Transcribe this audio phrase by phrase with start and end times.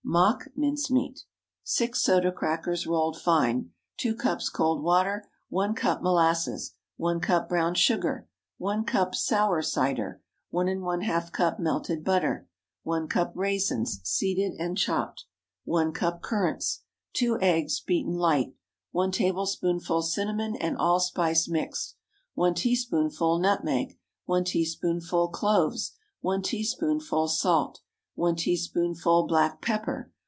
[0.03, 1.15] MOCK MINCE MEAT.
[1.17, 1.21] ✠
[1.63, 3.69] 6 soda crackers—rolled fine.
[3.95, 5.29] 2 cups cold water.
[5.47, 6.73] 1 cup molasses.
[6.97, 8.27] 1 cup brown sugar.
[8.57, 10.21] 1 cup sour cider.
[10.53, 12.45] 1½ cup melted butter.
[12.83, 15.25] 1 cup raisins—seeded and chopped.
[15.63, 16.83] 1 cup currants.
[17.13, 18.53] 2 eggs—beaten light.
[18.91, 21.95] 1 tablespoonful cinnamon and allspice mixed.
[22.33, 23.97] 1 teaspoonful nutmeg.
[24.25, 25.93] 1 teaspoonful cloves.
[26.19, 27.79] 1 teaspoonful salt.
[28.15, 30.11] 1 teaspoonful black pepper.